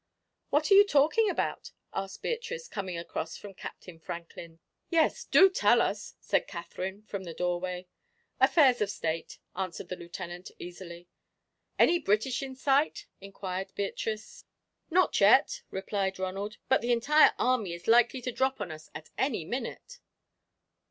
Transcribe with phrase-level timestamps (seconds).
[0.49, 4.59] "What are you talking about?" asked Beatrice, coming across from Captain Franklin's.
[4.89, 7.85] "Yes, do tell us," said Katherine, from the doorway.
[8.39, 11.07] "Affairs of state," answered the Lieutenant, easily.
[11.77, 14.43] "Any British in sight?" inquired Beatrice.
[14.89, 19.11] "Not yet," replied Ronald; "but the entire army is likely to drop on us at
[19.19, 19.99] any minute."